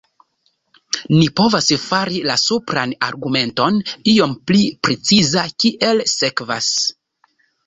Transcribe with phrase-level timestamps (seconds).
[1.17, 3.77] Ni povas fari la supran argumenton
[4.15, 6.73] iom pli preciza kiel sekvas.